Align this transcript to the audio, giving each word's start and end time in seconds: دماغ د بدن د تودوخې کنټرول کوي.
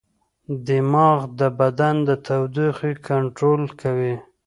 دماغ 0.67 1.19
د 1.39 1.41
بدن 1.59 1.95
د 2.07 2.09
تودوخې 2.25 2.91
کنټرول 3.07 3.63
کوي. 3.81 4.15